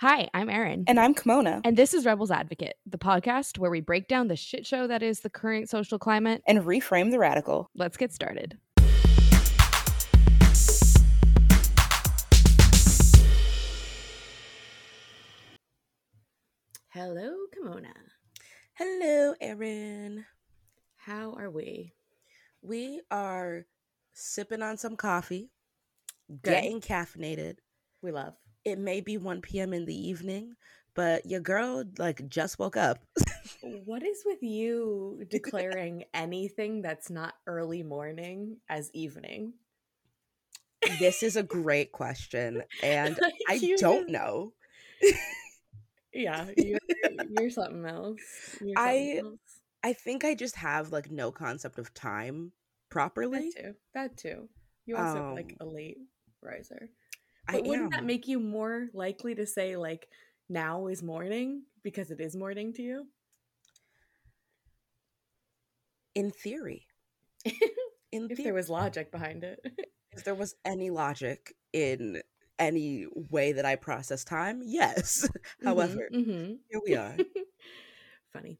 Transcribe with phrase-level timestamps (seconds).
[0.00, 0.84] Hi, I'm Erin.
[0.86, 1.60] And I'm Kimona.
[1.64, 5.02] And this is Rebels Advocate, the podcast where we break down the shit show that
[5.02, 7.68] is the current social climate and reframe the radical.
[7.74, 8.56] Let's get started.
[16.90, 17.92] Hello, Kimona.
[18.74, 20.24] Hello, Erin.
[20.96, 21.92] How are we?
[22.62, 23.66] We are
[24.12, 25.50] sipping on some coffee,
[26.28, 26.42] Good.
[26.42, 27.56] getting caffeinated.
[28.00, 28.34] We love
[28.70, 29.72] it may be 1 p.m.
[29.72, 30.54] in the evening,
[30.94, 32.98] but your girl like just woke up.
[33.62, 39.54] what is with you declaring anything that's not early morning as evening?
[40.98, 44.52] This is a great question, and like I don't know.
[46.12, 46.78] yeah, you're,
[47.30, 48.20] you're something else.
[48.60, 49.38] You're something I else.
[49.82, 52.52] I think I just have like no concept of time
[52.90, 53.50] properly.
[53.56, 53.74] That too.
[53.94, 54.48] That too.
[54.86, 55.98] You also um, like a late
[56.42, 56.90] riser.
[57.48, 58.00] But I wouldn't am.
[58.00, 60.08] that make you more likely to say like
[60.48, 63.06] now is morning because it is morning to you?
[66.14, 66.86] In theory.
[68.12, 69.60] In if there was logic behind it.
[70.12, 72.22] if there was any logic in
[72.58, 75.28] any way that I process time, yes.
[75.58, 76.54] Mm-hmm, However, mm-hmm.
[76.70, 77.16] here we are.
[78.32, 78.58] Funny.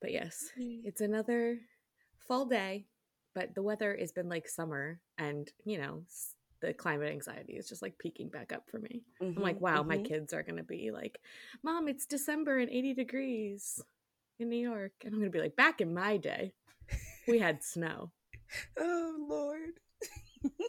[0.00, 1.58] But yes, it's another
[2.26, 2.86] fall day,
[3.34, 6.02] but the weather has been like summer and, you know,
[6.64, 9.02] the climate anxiety is just like peaking back up for me.
[9.22, 9.88] Mm-hmm, I'm like, mm-hmm, wow, mm-hmm.
[9.88, 11.18] my kids are going to be like,
[11.62, 13.82] Mom, it's December and 80 degrees
[14.38, 14.92] in New York.
[15.04, 16.52] And I'm going to be like, back in my day,
[17.28, 18.10] we had snow.
[18.78, 19.80] oh, Lord.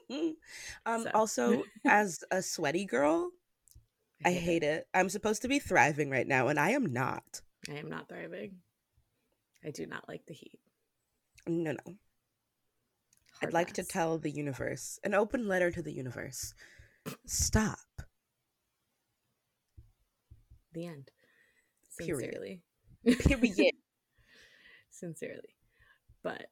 [0.86, 1.12] um, so.
[1.14, 3.30] Also, as a sweaty girl,
[4.24, 4.66] I hate, I hate it.
[4.66, 4.88] it.
[4.94, 7.42] I'm supposed to be thriving right now, and I am not.
[7.70, 8.58] I am not thriving.
[9.66, 10.60] I do not like the heat.
[11.48, 11.96] No, no.
[13.42, 16.54] I'd like to tell the universe, an open letter to the universe.
[17.26, 17.78] Stop.
[20.74, 21.12] The end.
[21.90, 22.62] Sincerely.
[23.04, 23.20] Period.
[23.24, 23.74] Period.
[24.90, 25.56] Sincerely.
[26.24, 26.48] But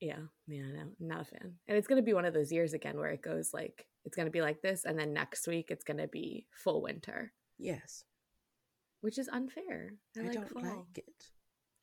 [0.00, 1.54] yeah, man, no, not a fan.
[1.68, 4.30] And it's gonna be one of those years again where it goes like it's gonna
[4.30, 7.32] be like this, and then next week it's gonna be full winter.
[7.58, 8.04] Yes.
[9.00, 9.94] Which is unfair.
[10.16, 10.62] I, I like don't fall.
[10.62, 11.30] like it.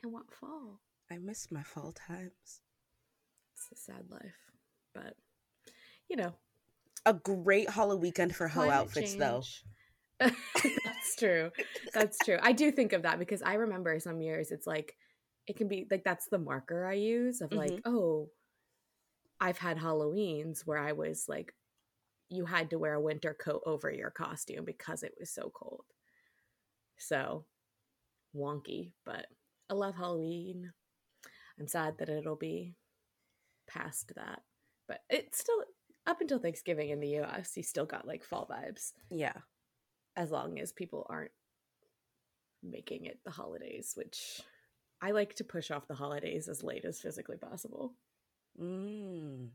[0.03, 0.79] I want fall.
[1.11, 2.61] I miss my fall times
[3.69, 4.35] it's a sad life.
[4.93, 5.15] But
[6.09, 6.33] you know,
[7.05, 9.19] a great Halloween weekend for hoe outfits, change.
[9.19, 9.43] though.
[10.19, 11.51] that's true.
[11.93, 12.37] That's true.
[12.41, 14.95] I do think of that because I remember some years it's like
[15.47, 17.59] it can be like that's the marker I use of mm-hmm.
[17.59, 18.29] like, oh,
[19.39, 21.53] I've had Halloweens where I was like,
[22.29, 25.83] you had to wear a winter coat over your costume because it was so cold.
[26.97, 27.45] So
[28.35, 29.25] wonky, but
[29.69, 30.71] I love Halloween.
[31.59, 32.75] I'm sad that it'll be
[33.73, 34.41] past that.
[34.87, 35.63] But it's still
[36.07, 38.91] up until Thanksgiving in the US, you still got like fall vibes.
[39.09, 39.33] Yeah.
[40.15, 41.31] As long as people aren't
[42.63, 44.41] making it the holidays, which
[45.01, 47.93] I like to push off the holidays as late as physically possible.
[48.61, 49.49] Mm.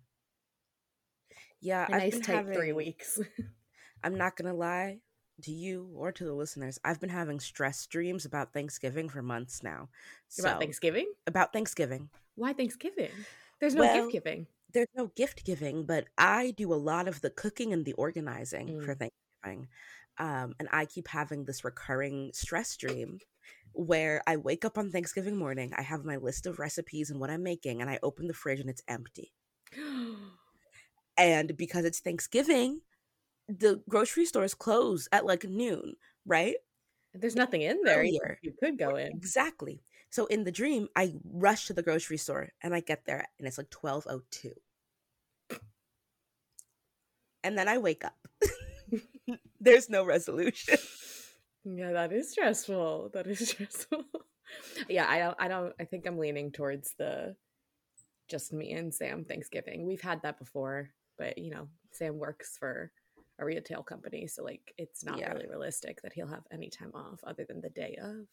[1.60, 3.20] Yeah, a I've nice tight having, three weeks.
[4.04, 4.98] I'm not gonna lie
[5.42, 6.78] to you or to the listeners.
[6.84, 9.88] I've been having stress dreams about Thanksgiving for months now.
[10.28, 11.12] So, about Thanksgiving?
[11.26, 12.08] About Thanksgiving.
[12.34, 13.10] Why Thanksgiving?
[13.60, 14.46] There's no well, gift giving.
[14.72, 18.68] There's no gift giving, but I do a lot of the cooking and the organizing
[18.68, 18.84] mm.
[18.84, 19.68] for Thanksgiving.
[20.18, 23.18] Um, and I keep having this recurring stress dream
[23.72, 27.30] where I wake up on Thanksgiving morning, I have my list of recipes and what
[27.30, 29.32] I'm making, and I open the fridge and it's empty.
[31.18, 32.80] and because it's Thanksgiving,
[33.48, 35.94] the grocery stores close at like noon,
[36.24, 36.56] right?
[37.14, 38.00] There's nothing in there.
[38.00, 38.38] Earlier.
[38.42, 39.08] You could go in.
[39.08, 39.80] Exactly.
[40.10, 43.46] So in the dream, I rush to the grocery store and I get there and
[43.46, 44.52] it's like 1202.
[47.44, 48.16] And then I wake up.
[49.60, 50.78] There's no resolution.
[51.64, 53.10] Yeah, that is stressful.
[53.12, 54.04] That is stressful.
[54.88, 57.36] yeah, I don't I don't I think I'm leaning towards the
[58.28, 59.86] just me and Sam Thanksgiving.
[59.86, 62.90] We've had that before, but you know, Sam works for
[63.38, 65.32] a retail company, so like it's not yeah.
[65.32, 68.26] really realistic that he'll have any time off other than the day of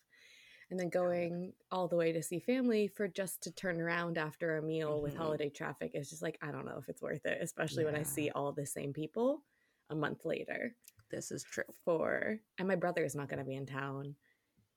[0.73, 4.57] and then going all the way to see family for just to turn around after
[4.57, 5.03] a meal mm-hmm.
[5.03, 7.91] with holiday traffic is just like I don't know if it's worth it, especially yeah.
[7.91, 9.43] when I see all the same people
[9.91, 10.75] a month later.
[11.11, 11.63] This is true.
[11.85, 14.15] For and my brother is not going to be in town,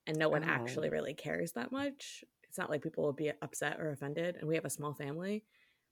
[0.07, 0.53] and no one oh.
[0.53, 2.23] actually really cares that much.
[2.47, 5.45] It's not like people will be upset or offended, and we have a small family,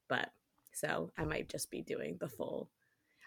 [0.06, 0.32] but
[0.74, 2.68] so I might just be doing the full.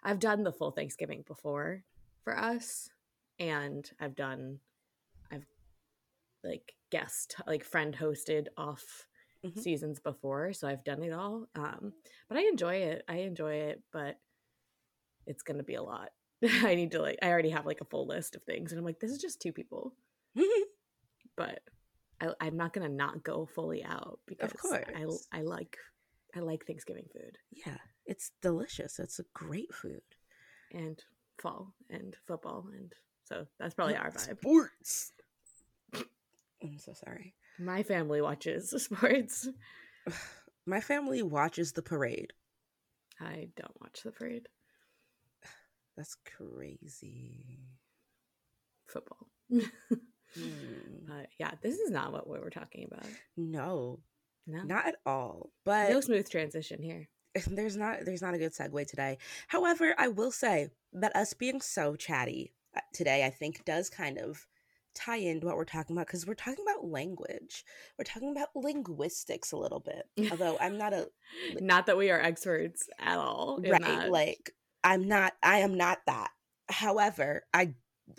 [0.03, 1.81] I've done the full Thanksgiving before
[2.23, 2.87] for us,
[3.39, 4.59] and I've done
[6.47, 9.07] like guest like friend hosted off
[9.45, 9.59] mm-hmm.
[9.59, 11.93] seasons before so i've done it all um
[12.29, 14.19] but i enjoy it i enjoy it but
[15.25, 16.09] it's going to be a lot
[16.63, 18.85] I need to like I already have like a full list of things and I'm
[18.85, 19.93] like this is just two people.
[21.35, 21.61] but
[22.21, 24.85] I, I'm not gonna not go fully out because of course.
[25.33, 25.77] I I like
[26.35, 27.37] I like Thanksgiving food.
[27.51, 28.99] Yeah, it's delicious.
[28.99, 30.01] It's a great food.
[30.73, 31.01] And
[31.41, 32.91] fall and football and
[33.23, 34.39] so that's probably our vibe.
[34.39, 35.11] Sports.
[36.63, 37.35] I'm so sorry.
[37.59, 39.47] My family watches sports.
[40.65, 42.33] My family watches the parade.
[43.19, 44.47] I don't watch the parade.
[45.95, 47.59] That's crazy.
[48.85, 49.27] Football.
[49.51, 49.63] mm.
[51.09, 53.07] uh, yeah, this is not what we were talking about.
[53.35, 53.99] No,
[54.45, 55.49] no, not at all.
[55.65, 57.09] But no smooth transition here.
[57.47, 58.05] There's not.
[58.05, 59.17] There's not a good segue today.
[59.47, 64.17] However, I will say that us being so chatty uh, today, I think, does kind
[64.19, 64.45] of
[64.97, 67.63] tie into what we're talking about because we're talking about language.
[67.97, 70.31] We're talking about linguistics a little bit.
[70.31, 71.07] Although I'm not a
[71.59, 73.61] not that we are experts at all.
[73.61, 74.09] Right.
[74.09, 74.51] Like
[74.83, 76.31] I'm not I am not that.
[76.69, 77.75] However, I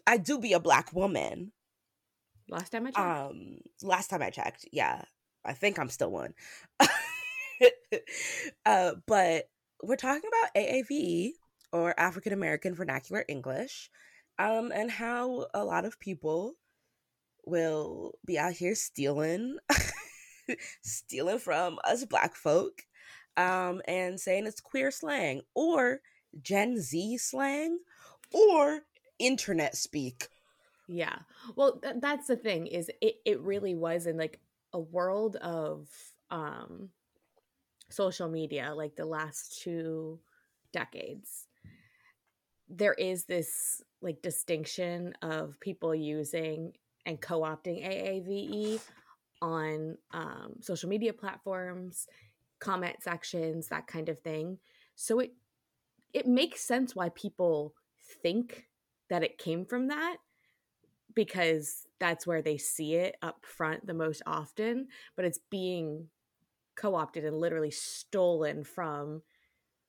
[0.06, 1.52] I do be a black woman.
[2.48, 2.98] Last time I checked.
[2.98, 5.02] Um last time I checked, yeah.
[5.44, 6.34] I think I'm still one.
[8.66, 9.48] uh, but
[9.82, 11.30] we're talking about AAVE
[11.72, 13.90] or African American Vernacular English.
[14.38, 16.54] Um, and how a lot of people
[17.48, 19.58] will be out here stealing
[20.82, 22.82] stealing from us black folk
[23.36, 26.00] um, and saying it's queer slang or
[26.42, 27.78] Gen Z slang
[28.32, 28.80] or
[29.18, 30.28] internet speak.
[30.88, 31.18] Yeah.
[31.54, 34.40] Well, th- that's the thing is it, it really was in like
[34.72, 35.88] a world of
[36.30, 36.90] um
[37.88, 40.18] social media like the last two
[40.72, 41.46] decades
[42.68, 46.72] there is this like distinction of people using
[47.06, 48.80] and co-opting AAVE
[49.40, 52.06] on um, social media platforms,
[52.60, 54.58] comment sections, that kind of thing.
[54.94, 55.32] So it
[56.12, 57.74] it makes sense why people
[58.22, 58.66] think
[59.10, 60.16] that it came from that
[61.14, 64.86] because that's where they see it up front the most often,
[65.16, 66.08] but it's being
[66.76, 69.22] co-opted and literally stolen from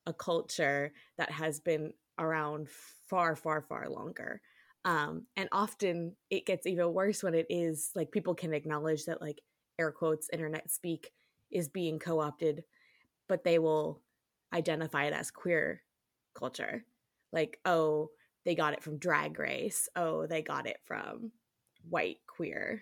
[0.06, 2.68] a culture that has been around
[3.08, 4.42] far far far longer
[4.86, 9.22] um and often it gets even worse when it is like people can acknowledge that
[9.22, 9.42] like
[9.78, 11.12] air quotes internet speak
[11.52, 12.64] is being co-opted
[13.28, 14.02] but they will
[14.54, 15.81] identify it as queer
[16.34, 16.84] culture.
[17.31, 18.10] Like oh
[18.46, 19.88] they got it from drag race.
[19.96, 21.32] Oh they got it from
[21.88, 22.82] white queer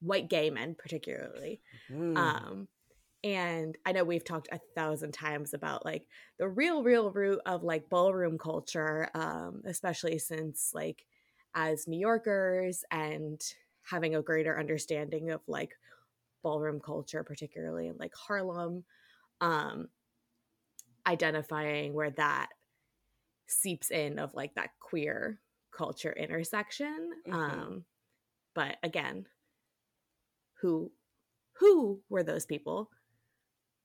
[0.00, 1.60] white gay men particularly.
[1.90, 2.16] Mm.
[2.16, 2.68] um
[3.24, 6.06] and i know we've talked a thousand times about like
[6.38, 11.06] the real real root of like ballroom culture um especially since like
[11.56, 13.40] as New Yorkers and
[13.82, 15.72] having a greater understanding of like
[16.42, 18.84] ballroom culture, particularly in like Harlem,
[19.40, 19.88] um,
[21.06, 22.48] identifying where that
[23.46, 25.40] seeps in of like that queer
[25.72, 27.10] culture intersection.
[27.26, 27.34] Mm-hmm.
[27.34, 27.84] Um,
[28.54, 29.26] but again,
[30.60, 30.92] who
[31.54, 32.90] who were those people?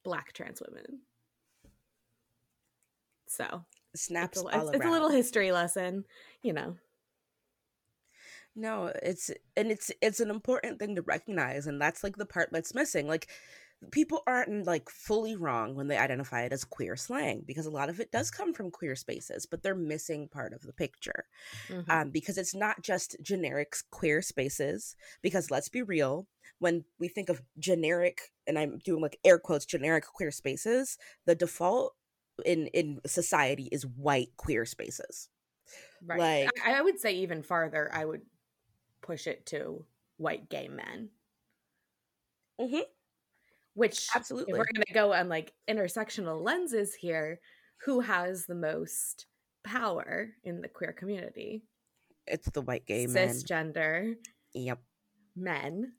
[0.03, 1.00] Black trans women.
[3.27, 3.63] So
[3.95, 6.03] snaps it's a, it's, it's a little history lesson,
[6.44, 6.75] you know.
[8.56, 12.50] No, it's and it's it's an important thing to recognize and that's like the part
[12.51, 13.07] that's missing.
[13.07, 13.27] Like
[13.92, 17.89] people aren't like fully wrong when they identify it as queer slang because a lot
[17.89, 21.25] of it does come from queer spaces, but they're missing part of the picture.
[21.68, 21.89] Mm-hmm.
[21.89, 26.28] Um, because it's not just generic queer spaces because let's be real,
[26.59, 31.35] when we think of generic and I'm doing like air quotes generic queer spaces, the
[31.35, 31.94] default
[32.45, 35.30] in in society is white queer spaces.
[36.04, 36.45] Right.
[36.45, 38.21] Like I, I would say even farther, I would
[39.02, 39.86] push it to
[40.18, 41.10] white gay men.
[42.60, 42.81] Mm-hmm.
[43.74, 47.40] Which absolutely, if we're going to go on like intersectional lenses here,
[47.86, 49.26] who has the most
[49.64, 51.64] power in the queer community?
[52.28, 54.16] It's the white gay men, cisgender.
[54.54, 54.80] Yep,
[55.36, 55.94] men,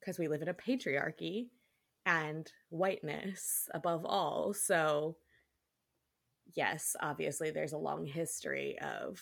[0.00, 1.48] because we live in a patriarchy
[2.06, 4.54] and whiteness above all.
[4.54, 5.16] So,
[6.56, 9.20] yes, obviously, there's a long history of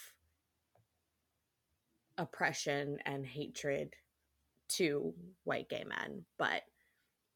[2.23, 3.95] oppression and hatred
[4.71, 5.13] to
[5.45, 6.63] white gay men, but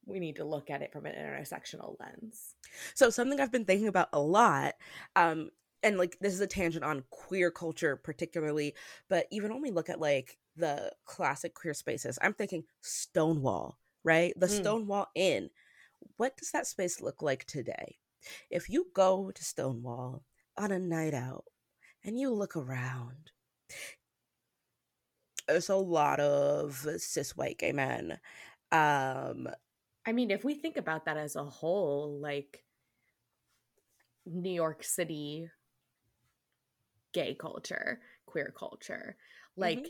[0.06, 2.54] we need to look at it from an intersectional lens.
[2.94, 4.74] So something I've been thinking about a lot,
[5.16, 5.50] um,
[5.82, 8.74] and like this is a tangent on queer culture particularly,
[9.08, 14.32] but even when we look at like the classic queer spaces, I'm thinking Stonewall, right?
[14.36, 14.60] The mm.
[14.60, 15.50] Stonewall Inn.
[16.16, 17.98] What does that space look like today?
[18.50, 20.22] If you go to Stonewall
[20.56, 21.44] on a night out
[22.04, 23.32] and you look around,
[25.48, 28.18] it's a lot of cis white gay men.
[28.72, 29.48] Um,
[30.06, 32.64] I mean, if we think about that as a whole, like
[34.24, 35.48] New York City
[37.12, 39.16] gay culture, queer culture.
[39.56, 39.88] Like mm-hmm.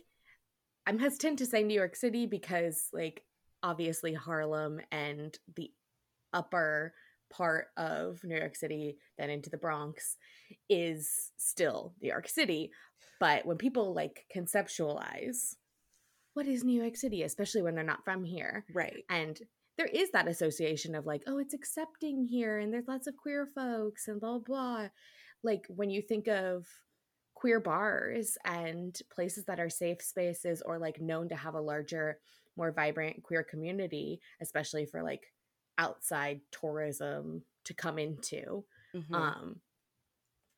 [0.86, 3.24] I'm hesitant to say New York City because like
[3.62, 5.72] obviously Harlem and the
[6.32, 6.94] upper
[7.30, 10.16] part of New York City, then into the Bronx,
[10.68, 12.70] is still New York City.
[13.20, 15.54] But when people like conceptualize
[16.34, 19.04] what is New York City, especially when they're not from here, right?
[19.08, 19.40] And
[19.78, 23.48] there is that association of like, oh, it's accepting here, and there's lots of queer
[23.54, 24.88] folks, and blah blah.
[25.42, 26.66] Like when you think of
[27.34, 32.18] queer bars and places that are safe spaces or like known to have a larger,
[32.56, 35.32] more vibrant queer community, especially for like
[35.78, 38.64] outside tourism to come into.
[38.94, 39.14] Mm-hmm.
[39.14, 39.60] Um,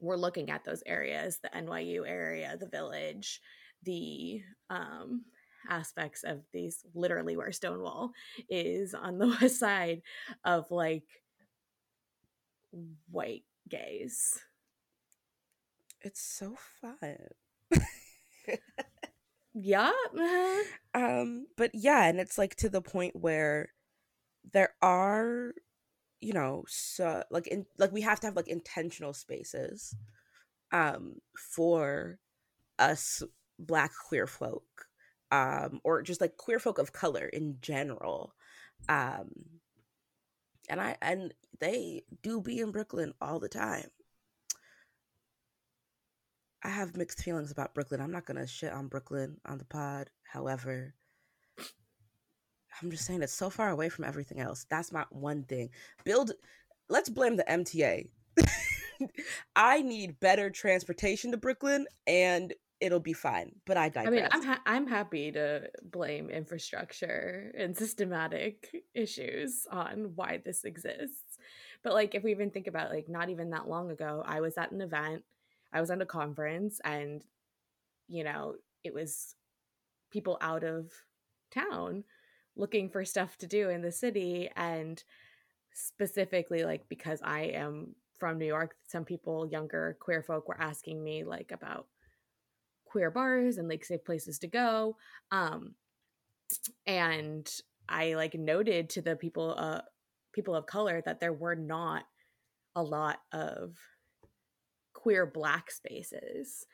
[0.00, 3.40] we're looking at those areas the NYU area, the village,
[3.82, 5.24] the um,
[5.68, 8.12] aspects of these literally where Stonewall
[8.48, 10.02] is on the west side
[10.44, 11.04] of like
[13.10, 14.38] white gays.
[16.00, 17.18] It's so fun.
[19.54, 19.90] yeah.
[20.94, 23.72] um, but yeah, and it's like to the point where
[24.52, 25.52] there are
[26.20, 29.94] you know so like in like we have to have like intentional spaces
[30.72, 31.14] um
[31.54, 32.18] for
[32.78, 33.22] us
[33.58, 34.86] black queer folk
[35.30, 38.34] um or just like queer folk of color in general
[38.88, 39.30] um
[40.68, 43.88] and i and they do be in brooklyn all the time.
[46.62, 48.00] I have mixed feelings about brooklyn.
[48.00, 50.94] I'm not gonna shit on brooklyn on the pod however
[52.82, 54.66] I'm just saying it's so far away from everything else.
[54.68, 55.70] That's my one thing.
[56.04, 56.32] Build
[56.88, 58.08] let's blame the MTA.
[59.56, 63.52] I need better transportation to Brooklyn and it'll be fine.
[63.66, 64.06] But I digress.
[64.06, 70.64] I mean, I'm ha- I'm happy to blame infrastructure and systematic issues on why this
[70.64, 71.38] exists.
[71.82, 74.56] But like if we even think about like not even that long ago, I was
[74.58, 75.24] at an event,
[75.72, 77.22] I was at a conference and
[78.08, 78.54] you know,
[78.84, 79.34] it was
[80.10, 80.90] people out of
[81.50, 82.04] town
[82.58, 85.02] looking for stuff to do in the city and
[85.72, 91.02] specifically like because I am from New York, some people, younger queer folk, were asking
[91.02, 91.86] me like about
[92.84, 94.96] queer bars and like safe places to go.
[95.30, 95.74] Um,
[96.86, 97.48] and
[97.88, 99.82] I like noted to the people, uh,
[100.32, 102.04] people of color that there were not
[102.74, 103.76] a lot of
[104.94, 106.66] queer black spaces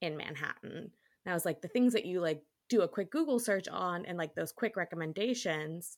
[0.00, 0.90] in Manhattan.
[1.24, 4.04] And I was like, the things that you like do a quick Google search on
[4.04, 5.96] and like those quick recommendations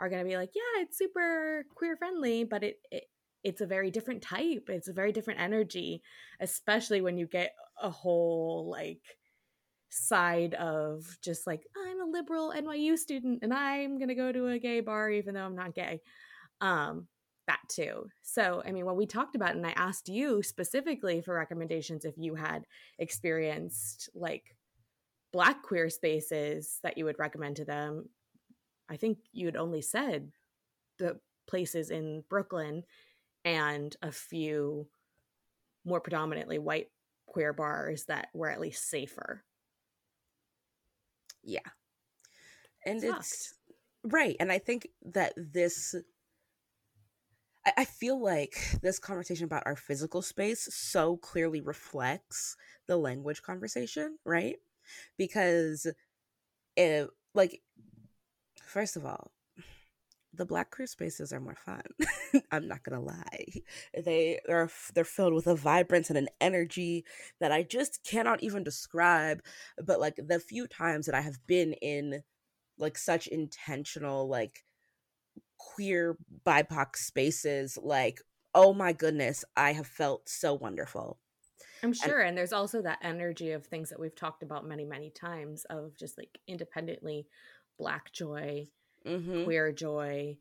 [0.00, 3.04] are going to be like, yeah, it's super queer friendly, but it, it
[3.44, 4.68] it's a very different type.
[4.68, 6.02] It's a very different energy,
[6.40, 9.02] especially when you get a whole like
[9.90, 14.48] side of just like I'm a liberal NYU student and I'm going to go to
[14.48, 16.00] a gay bar even though I'm not gay.
[16.60, 17.06] Um
[17.46, 18.06] that too.
[18.22, 22.14] So, I mean, when we talked about and I asked you specifically for recommendations if
[22.18, 22.64] you had
[22.98, 24.44] experienced like
[25.32, 28.08] black queer spaces that you would recommend to them
[28.88, 30.30] i think you'd only said
[30.98, 32.82] the places in brooklyn
[33.44, 34.88] and a few
[35.84, 36.88] more predominantly white
[37.26, 39.44] queer bars that were at least safer.
[41.42, 41.60] Yeah.
[42.84, 43.54] And it's
[44.04, 45.94] right and i think that this
[47.76, 52.56] I feel like this conversation about our physical space so clearly reflects
[52.86, 54.56] the language conversation, right?
[55.16, 55.86] Because
[56.76, 57.62] it like
[58.62, 59.32] first of all
[60.34, 61.82] the black queer spaces are more fun.
[62.52, 63.44] I'm not gonna lie.
[64.04, 67.04] They are they're filled with a vibrance and an energy
[67.40, 69.42] that i just cannot even describe
[69.82, 72.22] but like the few times that i have been in
[72.78, 74.64] like such intentional like
[75.58, 76.16] queer
[76.46, 78.20] bipoc spaces like
[78.54, 81.18] oh my goodness i have felt so wonderful
[81.82, 82.20] I'm sure.
[82.20, 85.64] And, and, there's also that energy of things that we've talked about many, many times
[85.70, 87.26] of just like independently
[87.78, 88.66] black joy,
[89.06, 89.44] mm-hmm.
[89.44, 90.36] queer joy,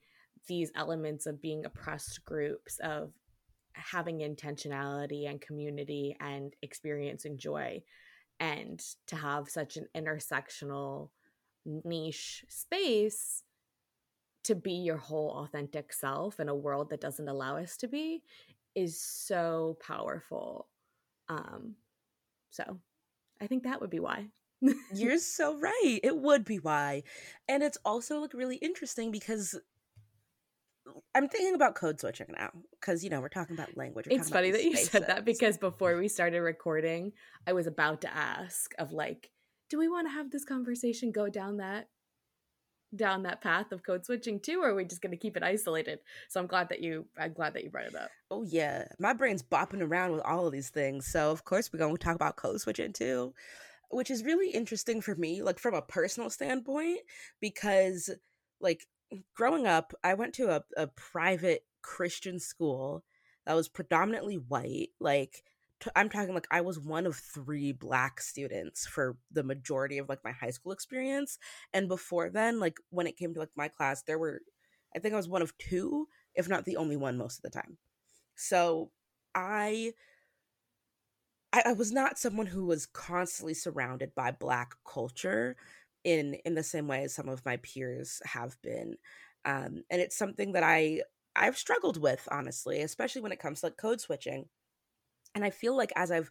[0.48, 3.12] these elements of being oppressed groups, of
[3.74, 7.82] having intentionality and community and experiencing joy.
[8.40, 11.10] And to have such an intersectional
[11.66, 13.44] niche space
[14.44, 18.24] to be your whole authentic self in a world that doesn't allow us to be
[18.76, 20.68] is so powerful
[21.30, 21.76] um,
[22.50, 22.80] so
[23.42, 24.28] I think that would be why.
[24.94, 26.00] You're so right.
[26.04, 27.04] It would be why.
[27.48, 29.60] And it's also like really interesting because
[31.14, 34.08] I'm thinking about code switching now because you know we're talking about language.
[34.10, 37.12] It's funny that you said that because before we started recording,
[37.46, 39.30] I was about to ask of like,
[39.70, 41.90] do we want to have this conversation go down that
[42.96, 45.44] down that path of code switching too or are we just going to keep it
[45.44, 46.00] isolated?
[46.30, 48.10] So i'm glad that you i'm glad that you brought it up.
[48.32, 48.86] Oh yeah.
[49.00, 51.08] My brain's bopping around with all of these things.
[51.08, 53.34] So of course we're going to talk about code switching too
[53.90, 57.00] which is really interesting for me like from a personal standpoint
[57.40, 58.10] because
[58.60, 58.86] like
[59.36, 63.04] growing up i went to a, a private christian school
[63.46, 65.44] that was predominantly white like
[65.80, 70.10] t- I'm talking like I was one of three black students for the majority of
[70.10, 71.38] like my high school experience.
[71.74, 74.42] And before then, like when it came to like my class, there were,
[74.96, 77.50] I think I was one of two, if not the only one most of the
[77.60, 77.78] time.
[78.36, 78.92] So
[79.36, 79.94] I,
[81.54, 85.56] I, I was not someone who was constantly surrounded by black culture
[86.04, 88.98] in in the same way as some of my peers have been.
[89.46, 91.02] Um, and it's something that I
[91.36, 94.46] I've struggled with honestly, especially when it comes to like code switching
[95.36, 96.30] and i feel like as i've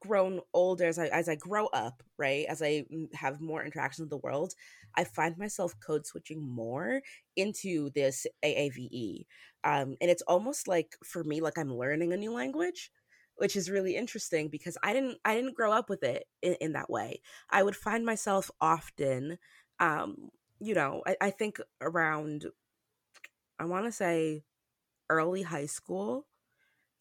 [0.00, 2.84] grown older as i as i grow up right as i
[3.14, 4.52] have more interactions with the world
[4.96, 7.00] i find myself code switching more
[7.36, 9.24] into this aave
[9.64, 12.90] um, and it's almost like for me like i'm learning a new language
[13.36, 16.72] which is really interesting because i didn't i didn't grow up with it in, in
[16.72, 17.20] that way.
[17.50, 19.38] I would find myself often
[19.80, 22.46] um, you know I, I think around
[23.58, 24.44] i want to say
[25.10, 26.26] early high school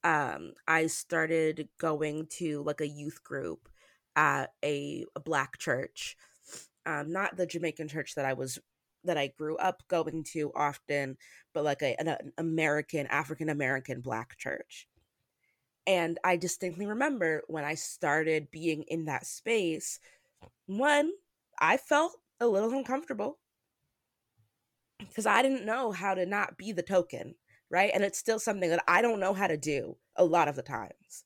[0.04, 3.70] um, I started going to like a youth group
[4.16, 6.18] at a, a black church,
[6.86, 8.60] um, not the Jamaican church that I was
[9.06, 11.18] that I grew up going to often,
[11.54, 14.88] but like a, an, an American African American black church.
[15.86, 20.00] And I distinctly remember when I started being in that space,
[20.66, 21.12] one,
[21.60, 23.40] I felt a little uncomfortable
[25.00, 27.36] because I didn't know how to not be the token
[27.74, 27.90] right?
[27.92, 30.62] And it's still something that I don't know how to do a lot of the
[30.62, 31.26] times.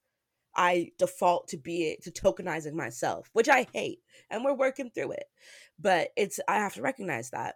[0.55, 3.99] I default to be to tokenizing myself, which I hate,
[4.29, 5.25] and we're working through it.
[5.77, 7.55] But it's I have to recognize that.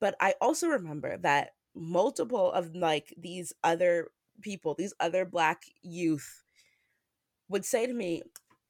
[0.00, 4.08] But I also remember that multiple of like these other
[4.40, 6.42] people, these other black youth
[7.50, 8.22] would say to me,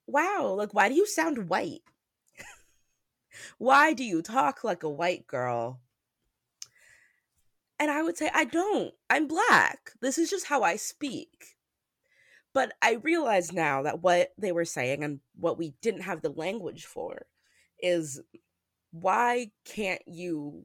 [0.08, 1.82] "Wow, like why do you sound white?
[3.58, 5.80] why do you talk like a white girl?"
[7.84, 8.94] And I would say, I don't.
[9.10, 9.90] I'm black.
[10.00, 11.54] This is just how I speak.
[12.54, 16.30] But I realize now that what they were saying and what we didn't have the
[16.30, 17.26] language for
[17.78, 18.22] is
[18.90, 20.64] why can't you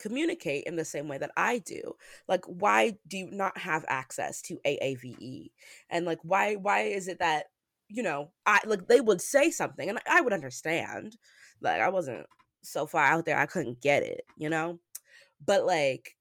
[0.00, 1.92] communicate in the same way that I do?
[2.26, 5.52] Like why do you not have access to AAVE?
[5.88, 7.44] And like why why is it that
[7.86, 11.16] you know, I like they would say something and I would understand.
[11.60, 12.26] Like I wasn't
[12.62, 14.80] so far out there I couldn't get it, you know?
[15.46, 16.16] But like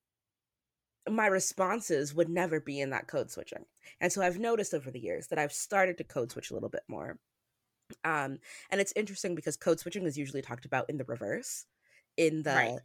[1.08, 3.66] my responses would never be in that code switching.
[4.02, 6.70] And so I've noticed over the years that I've started to code switch a little
[6.70, 7.18] bit more.
[8.04, 8.38] Um,
[8.70, 11.66] and it's interesting because code switching is usually talked about in the reverse,
[12.18, 12.80] in the, right.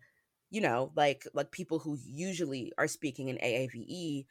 [0.51, 4.25] you know, like like people who usually are speaking in AAVE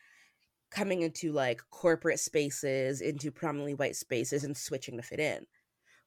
[0.71, 5.45] coming into like corporate spaces, into prominently white spaces, and switching to fit in.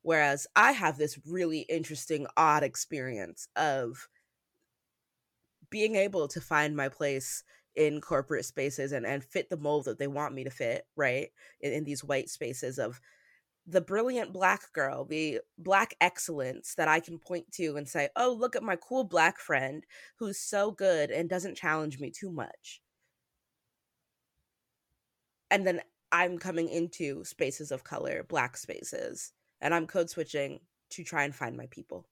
[0.03, 4.09] Whereas I have this really interesting, odd experience of
[5.71, 7.43] being able to find my place
[7.75, 11.29] in corporate spaces and, and fit the mold that they want me to fit, right?
[11.61, 13.01] In, in these white spaces of
[13.67, 18.33] the brilliant black girl, the black excellence that I can point to and say, oh,
[18.39, 19.85] look at my cool black friend
[20.19, 22.81] who's so good and doesn't challenge me too much.
[25.51, 25.81] And then
[26.13, 31.35] I'm coming into spaces of color, black spaces, and I'm code switching to try and
[31.35, 32.07] find my people.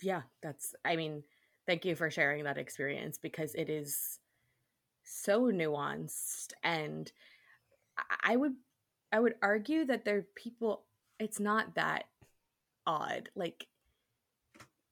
[0.00, 1.24] Yeah, that's, I mean,
[1.70, 4.18] thank you for sharing that experience because it is
[5.04, 7.12] so nuanced and
[8.24, 8.54] I would
[9.12, 10.82] I would argue that there are people
[11.20, 12.06] it's not that
[12.88, 13.28] odd.
[13.36, 13.68] Like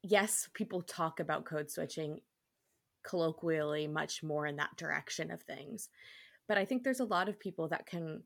[0.05, 2.21] yes, people talk about code switching
[3.05, 5.88] colloquially much more in that direction of things.
[6.47, 8.23] But I think there's a lot of people that can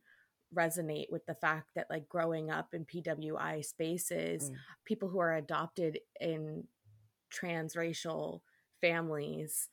[0.55, 4.55] resonate with the fact that like growing up in PWI spaces, mm.
[4.85, 6.65] people who are adopted in
[7.33, 8.41] transracial
[8.81, 9.69] families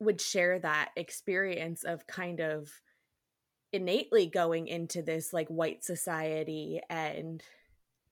[0.00, 2.70] would share that experience of kind of
[3.72, 7.42] innately going into this like white society and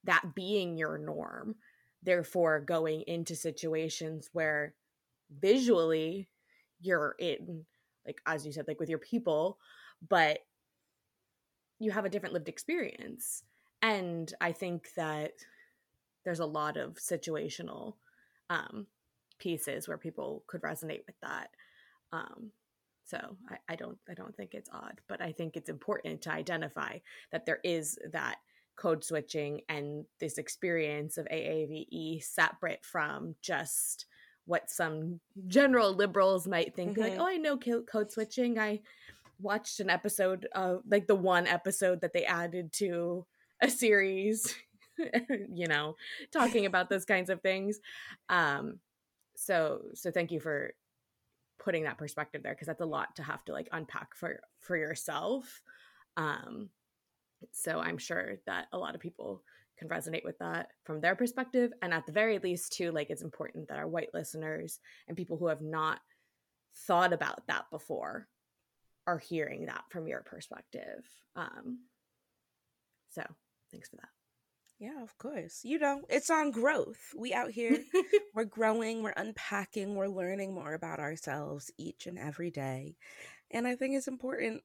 [0.05, 1.55] that being your norm
[2.03, 4.75] therefore going into situations where
[5.41, 6.29] visually
[6.81, 7.65] you're in
[8.07, 9.59] like as you said like with your people
[10.09, 10.41] but
[11.79, 13.43] you have a different lived experience.
[13.83, 15.33] And i think that
[16.25, 17.95] there's a lot of situational
[18.51, 18.87] um
[19.39, 21.51] pieces where people could resonate with that.
[22.13, 22.53] Um,
[23.05, 23.19] so
[23.51, 26.99] I, I don't I don't think it's odd, but I think it's important to identify
[27.33, 28.37] that there is that
[28.77, 34.07] code switching and this experience of AAVE separate from just
[34.47, 37.03] what some general liberals might think mm-hmm.
[37.03, 38.59] like oh i know code switching.
[38.59, 38.81] I
[39.41, 43.27] watched an episode of like the one episode that they added to
[43.61, 44.55] a series
[45.53, 45.97] you know
[46.33, 47.81] talking about those kinds of things.
[48.29, 48.79] Um
[49.37, 50.73] so so thank you for
[51.59, 54.77] putting that perspective there because that's a lot to have to like unpack for for
[54.77, 55.63] yourself.
[56.17, 56.71] Um
[57.51, 59.43] so i'm sure that a lot of people
[59.79, 63.23] can resonate with that from their perspective and at the very least too like it's
[63.23, 64.79] important that our white listeners
[65.09, 66.01] and people who have not
[66.87, 68.29] thought about that before
[69.07, 71.05] are hearing that from your perspective.
[71.35, 71.81] Um
[73.11, 73.23] so
[73.71, 74.09] thanks for that
[74.83, 75.61] yeah, of course.
[75.63, 76.99] You know, it's on growth.
[77.17, 77.79] We out here,
[78.35, 82.97] we're growing, we're unpacking, we're learning more about ourselves each and every day.
[83.53, 84.61] And I think it's important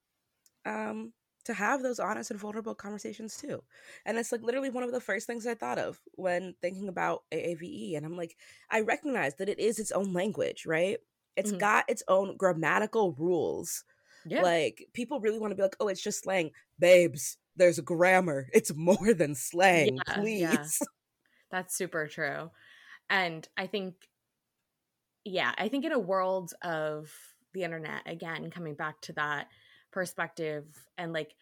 [0.65, 1.13] um,
[1.45, 3.61] to have those honest and vulnerable conversations too.
[4.07, 7.21] And it's like literally one of the first things I thought of when thinking about
[7.31, 7.95] AAVE.
[7.95, 8.35] And I'm like,
[8.71, 10.97] I recognize that it is its own language, right?
[11.35, 11.59] It's mm-hmm.
[11.59, 13.83] got its own grammatical rules.
[14.25, 14.41] Yeah.
[14.41, 16.49] Like people really want to be like, oh, it's just slang.
[16.79, 18.47] Babes, there's grammar.
[18.53, 20.41] It's more than slang, yeah, please.
[20.41, 20.65] Yeah.
[21.51, 22.51] That's super true.
[23.09, 23.95] And I think,
[25.23, 27.09] yeah, I think in a world of
[27.53, 29.47] the internet, again, coming back to that
[29.91, 30.65] perspective,
[30.97, 31.35] and like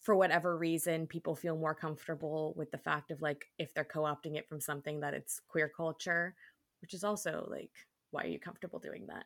[0.00, 4.02] for whatever reason, people feel more comfortable with the fact of like if they're co
[4.02, 6.34] opting it from something that it's queer culture,
[6.80, 7.70] which is also like,
[8.10, 9.24] why are you comfortable doing that?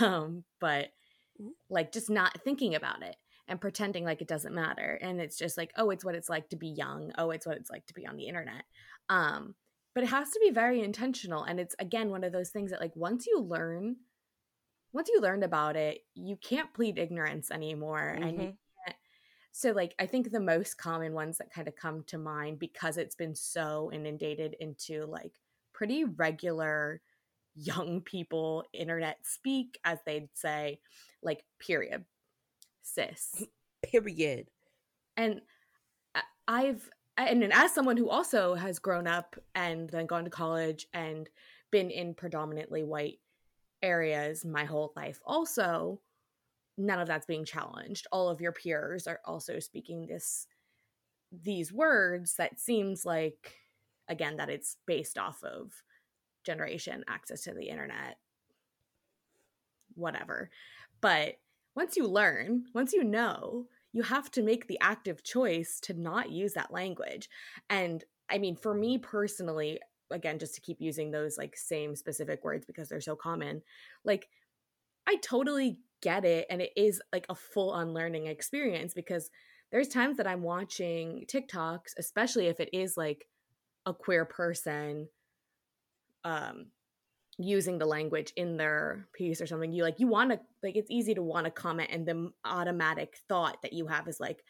[0.06, 0.88] Um, but
[1.40, 1.48] mm.
[1.70, 3.16] like just not thinking about it
[3.48, 6.48] and pretending like it doesn't matter and it's just like oh it's what it's like
[6.48, 8.64] to be young oh it's what it's like to be on the internet
[9.08, 9.54] um
[9.94, 12.80] but it has to be very intentional and it's again one of those things that
[12.80, 13.96] like once you learn
[14.92, 18.22] once you learned about it you can't plead ignorance anymore mm-hmm.
[18.22, 18.86] and you mm-hmm.
[18.86, 18.96] can't
[19.52, 22.96] so like i think the most common ones that kind of come to mind because
[22.96, 25.32] it's been so inundated into like
[25.72, 27.00] pretty regular
[27.54, 30.78] young people internet speak as they'd say
[31.22, 32.04] like period
[32.86, 33.44] sis.
[33.82, 34.48] Period.
[35.16, 35.40] And
[36.48, 41.28] I've and as someone who also has grown up and then gone to college and
[41.70, 43.18] been in predominantly white
[43.82, 46.00] areas my whole life also
[46.78, 50.46] none of that's being challenged all of your peers are also speaking this
[51.42, 53.54] these words that seems like
[54.08, 55.72] again that it's based off of
[56.44, 58.18] generation access to the internet
[59.94, 60.50] whatever
[61.00, 61.36] but
[61.76, 66.30] once you learn, once you know, you have to make the active choice to not
[66.30, 67.28] use that language.
[67.70, 69.78] And I mean, for me personally,
[70.10, 73.62] again, just to keep using those like same specific words because they're so common,
[74.04, 74.28] like
[75.06, 76.46] I totally get it.
[76.50, 79.30] And it is like a full unlearning experience because
[79.70, 83.26] there's times that I'm watching TikToks, especially if it is like
[83.84, 85.08] a queer person
[86.24, 86.66] um
[87.38, 90.90] using the language in their piece or something you like you want to like it's
[90.90, 94.42] easy to want to comment and the automatic thought that you have is like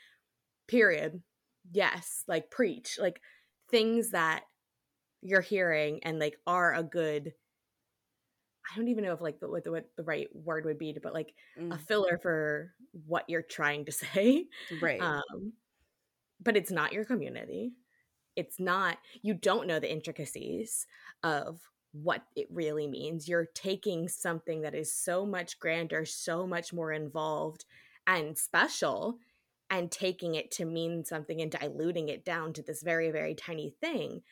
[0.69, 1.21] period
[1.73, 3.21] yes like preach like
[3.71, 4.45] things that
[5.21, 7.33] you're hearing and like are a good
[8.73, 10.97] I don't even know if like the, what, the, what the right word would be,
[11.01, 11.73] but like mm.
[11.73, 12.73] a filler for
[13.07, 14.47] what you're trying to say.
[14.81, 15.01] Right.
[15.01, 15.53] Um,
[16.43, 17.73] but it's not your community.
[18.35, 20.87] It's not, you don't know the intricacies
[21.23, 21.61] of
[22.03, 23.29] what it really means.
[23.29, 27.65] You're taking something that is so much grander, so much more involved
[28.07, 29.19] and special,
[29.71, 33.75] and taking it to mean something and diluting it down to this very, very tiny
[33.81, 34.23] thing.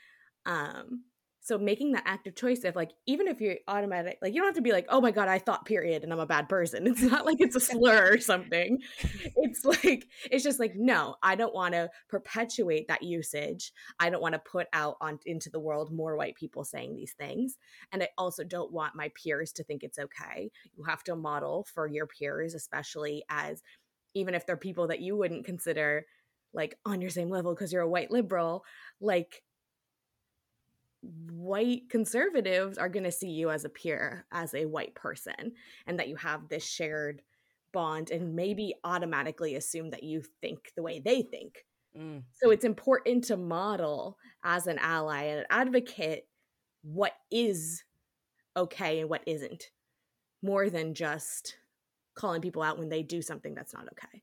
[0.46, 1.04] Um,
[1.44, 4.54] so making that active choice of like even if you're automatic like you don't have
[4.54, 6.86] to be like oh my god i thought period and i'm a bad person.
[6.94, 8.78] It's not like it's a slur or something.
[9.36, 13.72] It's like it's just like no i don't want to perpetuate that usage.
[14.00, 17.12] I don't want to put out on into the world more white people saying these
[17.12, 17.58] things.
[17.92, 20.50] And i also don't want my peers to think it's okay.
[20.74, 23.62] You have to model for your peers especially as
[24.14, 26.06] even if they're people that you wouldn't consider
[26.54, 28.64] like on your same level because you're a white liberal
[29.00, 29.42] like
[31.30, 35.52] white conservatives are going to see you as a peer, as a white person,
[35.86, 37.22] and that you have this shared
[37.72, 41.66] bond and maybe automatically assume that you think the way they think.
[41.96, 42.22] Mm.
[42.40, 46.26] So it's important to model as an ally and an advocate
[46.82, 47.84] what is
[48.56, 49.70] okay and what isn't,
[50.42, 51.56] more than just
[52.14, 54.22] calling people out when they do something that's not okay.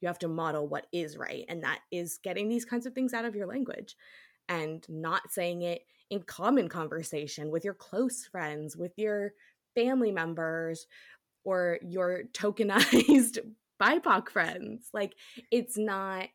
[0.00, 3.12] You have to model what is right, and that is getting these kinds of things
[3.12, 3.96] out of your language
[4.48, 9.32] and not saying it in common conversation with your close friends, with your
[9.74, 10.86] family members,
[11.44, 13.38] or your tokenized
[13.82, 14.88] BIPOC friends.
[14.92, 15.14] Like
[15.50, 16.28] it's not,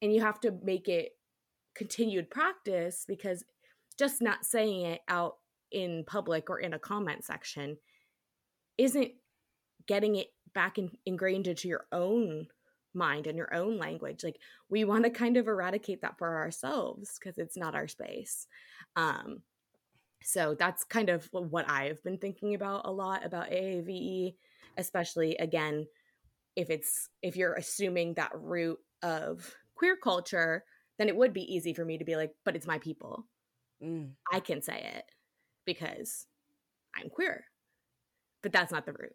[0.00, 1.12] and you have to make it
[1.74, 3.44] continued practice because
[3.98, 5.36] just not saying it out
[5.70, 7.78] in public or in a comment section
[8.78, 9.12] isn't
[9.86, 12.46] getting it back in, ingrained into your own
[12.94, 17.18] mind and your own language like we want to kind of eradicate that for ourselves
[17.18, 18.46] because it's not our space.
[18.96, 19.42] Um
[20.24, 24.36] so that's kind of what i've been thinking about a lot about aave
[24.76, 25.84] especially again
[26.54, 30.62] if it's if you're assuming that root of queer culture
[30.98, 33.26] then it would be easy for me to be like but it's my people.
[33.82, 34.10] Mm.
[34.32, 35.04] i can say it
[35.64, 36.26] because
[36.94, 37.44] i'm queer
[38.42, 39.14] but that's not the root.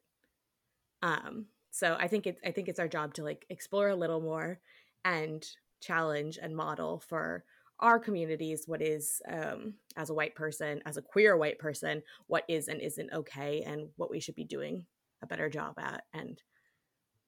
[1.04, 1.46] Um
[1.78, 4.60] so i think it's i think it's our job to like explore a little more
[5.06, 5.46] and
[5.80, 7.44] challenge and model for
[7.80, 12.44] our communities what is um, as a white person as a queer white person what
[12.48, 14.86] is and isn't okay and what we should be doing
[15.22, 16.42] a better job at and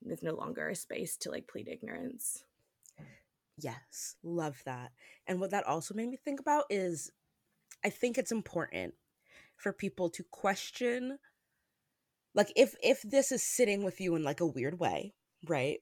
[0.02, 2.44] there's no longer a space to like plead ignorance.
[3.58, 4.92] Yes love that.
[5.28, 7.12] And what that also made me think about is
[7.86, 8.94] i think it's important
[9.58, 11.20] for people to question
[12.36, 15.14] like if if this is sitting with you in like a weird way
[15.48, 15.80] right?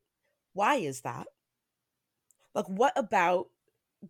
[0.53, 1.27] Why is that?
[2.53, 3.47] Like what about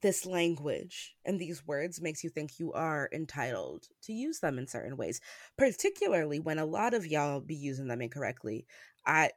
[0.02, 4.68] this language and these words makes you think you are entitled to use them in
[4.68, 5.22] certain ways?
[5.58, 8.66] Particularly when a lot of y'all be using them incorrectly.
[9.06, 9.32] I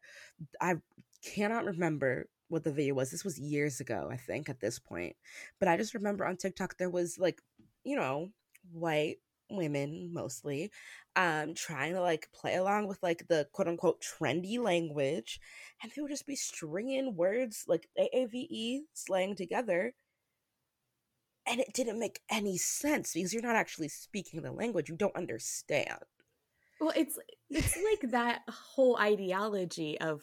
[0.60, 0.76] i
[1.22, 3.10] cannot remember what the video was.
[3.10, 5.16] This was years ago i think at this point.
[5.58, 7.40] But i just remember on tiktok there was like
[7.84, 8.30] you know
[8.72, 9.18] white
[9.50, 10.70] women mostly
[11.16, 15.40] um trying to like play along with like the quote unquote trendy language
[15.82, 19.94] and they would just be stringing words like aave slang together
[21.46, 25.16] and it didn't make any sense because you're not actually speaking the language you don't
[25.16, 25.98] understand
[26.80, 27.18] well it's
[27.50, 30.22] it's like that whole ideology of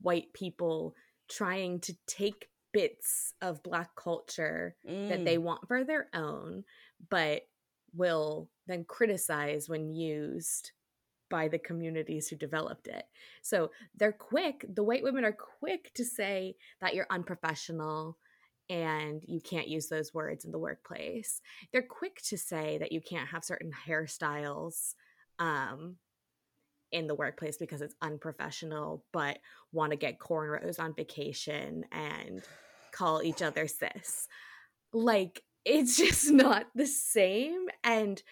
[0.00, 0.94] white people
[1.28, 5.08] trying to take bits of black culture mm.
[5.08, 5.42] that they mm.
[5.42, 6.62] want for their own
[7.08, 7.42] but
[7.94, 10.72] will then criticize when used
[11.30, 13.04] by the communities who developed it.
[13.42, 18.18] So they're quick, the white women are quick to say that you're unprofessional
[18.68, 21.40] and you can't use those words in the workplace.
[21.72, 24.94] They're quick to say that you can't have certain hairstyles
[25.38, 25.96] um,
[26.92, 29.38] in the workplace because it's unprofessional, but
[29.72, 32.42] want to get cornrows on vacation and
[32.92, 34.28] call each other sis.
[34.92, 37.66] Like, it's just not the same.
[37.82, 38.22] And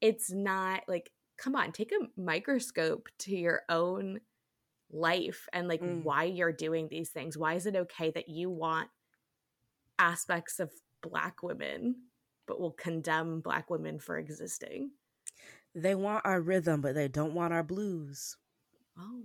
[0.00, 4.20] it's not like, come on, take a microscope to your own
[4.92, 6.02] life and like mm.
[6.02, 7.36] why you're doing these things.
[7.36, 8.88] Why is it okay that you want
[9.98, 10.70] aspects of
[11.02, 11.96] black women
[12.46, 14.90] but will condemn black women for existing?
[15.74, 18.36] They want our rhythm, but they don't want our blues.
[18.98, 19.24] Oh,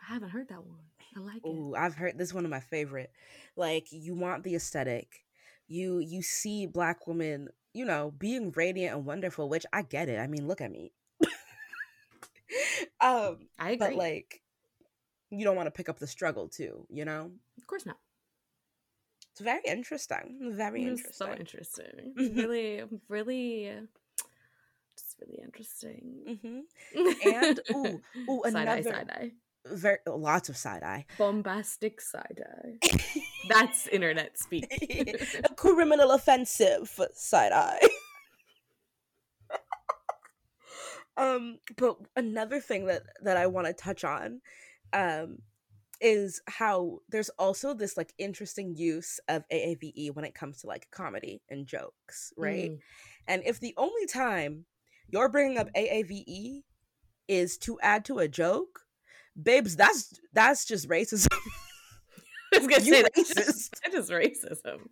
[0.00, 0.78] I haven't heard that one.
[1.16, 1.78] I like Ooh, it.
[1.78, 3.10] I've heard this one of my favorite.
[3.56, 5.24] Like you want the aesthetic,
[5.66, 10.18] you you see black women you know being radiant and wonderful which i get it
[10.18, 10.92] i mean look at me.
[13.00, 13.76] Um i agree.
[13.76, 14.42] but like
[15.30, 17.30] you don't want to pick up the struggle too you know?
[17.58, 17.98] Of course not.
[19.32, 22.14] It's very interesting very it's interesting so interesting.
[22.34, 23.70] really really
[24.96, 26.40] just really interesting.
[26.96, 27.28] Mm-hmm.
[27.34, 28.00] and ooh,
[28.30, 29.32] ooh another side eye side eye
[29.72, 31.06] very lots of side eye.
[31.16, 32.88] Bombastic side eye.
[33.48, 34.66] That's internet speak.
[35.44, 37.88] A criminal offensive side eye.
[41.16, 44.40] um, but another thing that that I want to touch on,
[44.92, 45.38] um,
[46.00, 50.88] is how there's also this like interesting use of AAVE when it comes to like
[50.90, 52.70] comedy and jokes, right?
[52.70, 52.78] Mm.
[53.26, 54.64] And if the only time
[55.08, 56.62] you're bringing up AAVE
[57.26, 58.82] is to add to a joke,
[59.40, 61.28] babes, that's that's just racism.
[62.54, 63.34] I was gonna you say racist.
[63.34, 64.88] That's just, that is racism.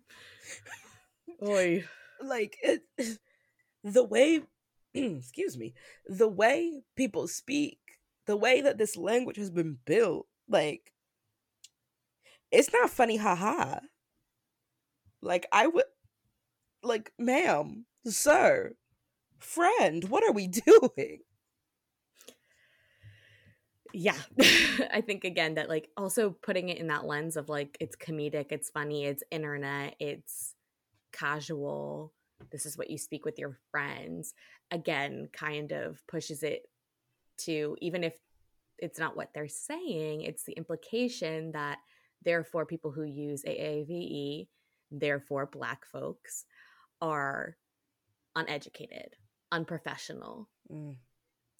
[1.43, 1.85] Oy.
[2.23, 2.81] Like it,
[3.83, 4.41] the way,
[4.93, 5.73] excuse me,
[6.07, 7.79] the way people speak,
[8.25, 10.91] the way that this language has been built, like
[12.51, 13.79] it's not funny, haha.
[15.21, 15.85] Like I would,
[16.83, 18.73] like, ma'am, sir,
[19.39, 21.19] friend, what are we doing?
[23.93, 24.15] Yeah
[24.91, 28.47] i think again that like also putting it in that lens of like it's comedic
[28.51, 30.55] it's funny it's internet it's
[31.11, 32.13] casual
[32.51, 34.33] this is what you speak with your friends
[34.71, 36.67] again kind of pushes it
[37.37, 38.13] to even if
[38.79, 41.79] it's not what they're saying it's the implication that
[42.23, 44.47] therefore people who use aave
[44.91, 46.45] therefore black folks
[47.01, 47.57] are
[48.35, 49.15] uneducated
[49.51, 50.95] unprofessional mm.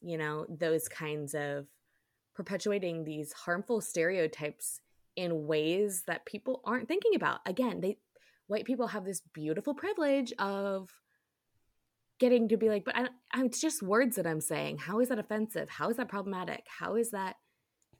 [0.01, 1.65] you know those kinds of
[2.37, 4.79] perpetuating these harmful stereotypes
[5.15, 7.39] in ways that people aren't thinking about.
[7.47, 7.97] Again, they
[8.45, 10.89] white people have this beautiful privilege of
[12.19, 14.77] getting to be like, but I, I, it's just words that I'm saying.
[14.77, 15.67] How is that offensive?
[15.67, 16.63] How is that problematic?
[16.67, 17.35] How is that?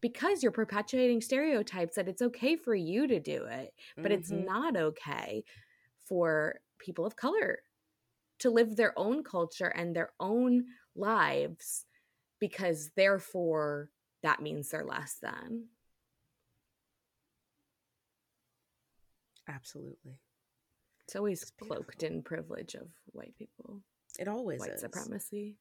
[0.01, 4.11] Because you're perpetuating stereotypes that it's okay for you to do it, but mm-hmm.
[4.13, 5.43] it's not okay
[6.07, 7.59] for people of color
[8.39, 11.85] to live their own culture and their own lives
[12.39, 13.89] because therefore
[14.23, 15.65] that means they're less than.
[19.47, 20.19] Absolutely.
[21.05, 23.81] It's always it's cloaked in privilege of white people.
[24.19, 24.81] It always white is.
[24.81, 25.55] supremacy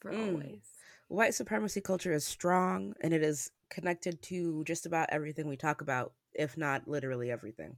[0.00, 0.28] for mm.
[0.28, 0.62] always.
[1.08, 5.80] White supremacy culture is strong and it is connected to just about everything we talk
[5.80, 7.76] about, if not literally everything.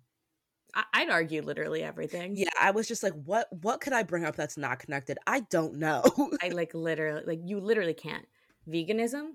[0.93, 2.35] I'd argue literally everything.
[2.37, 5.19] Yeah, I was just like, what what could I bring up that's not connected?
[5.25, 6.03] I don't know.
[6.43, 8.27] I like literally like you literally can't.
[8.69, 9.35] Veganism?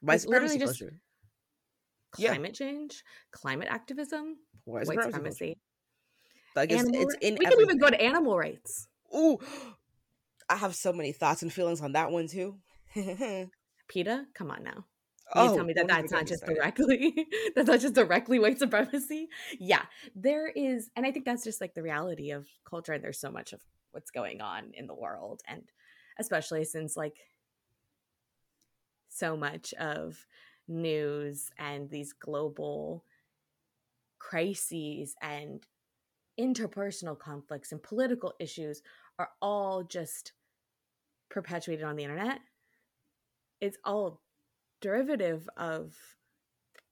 [0.00, 1.00] White like, literally just culture.
[2.12, 2.66] climate yeah.
[2.66, 5.58] change, climate activism, white, supremacy.
[6.54, 8.88] Like it's, it's in we can even go to animal rights.
[9.14, 9.38] Ooh,
[10.48, 12.56] I have so many thoughts and feelings on that one too.
[13.88, 14.84] PETA, come on now.
[15.34, 16.60] You oh, tell me that that's not just started.
[16.60, 19.28] directly that's not just directly white supremacy.
[19.58, 19.82] Yeah,
[20.14, 22.92] there is, and I think that's just like the reality of culture.
[22.92, 25.64] And there's so much of what's going on in the world, and
[26.18, 27.16] especially since like
[29.16, 30.26] so much of
[30.68, 33.04] news and these global
[34.18, 35.64] crises and
[36.38, 38.82] interpersonal conflicts and political issues
[39.18, 40.32] are all just
[41.30, 42.40] perpetuated on the internet.
[43.60, 44.20] It's all
[44.80, 45.96] derivative of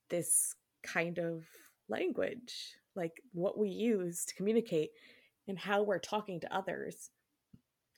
[0.09, 1.45] this kind of
[1.89, 4.91] language, like what we use to communicate
[5.47, 7.11] and how we're talking to others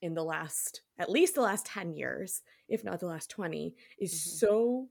[0.03, 4.13] in the last, at least the last 10 years, if not the last 20, is
[4.13, 4.47] mm-hmm.
[4.47, 4.89] so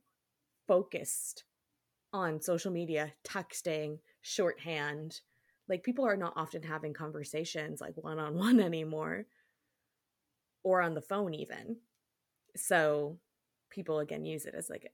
[0.67, 1.43] focused
[2.13, 5.21] on social media, texting, shorthand,
[5.67, 9.25] like people are not often having conversations like one on one anymore
[10.63, 11.77] or on the phone even.
[12.55, 13.19] So
[13.69, 14.85] people again use it as like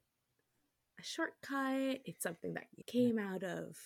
[1.00, 2.02] a shortcut.
[2.06, 3.78] It's something that came out of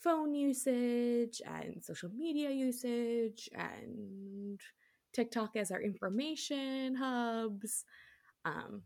[0.00, 4.60] phone usage and social media usage and
[5.12, 7.84] tiktok as our information hubs
[8.44, 8.82] um